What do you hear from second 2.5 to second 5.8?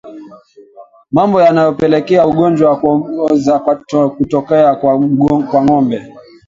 wa kuoza kwato kutokea kwa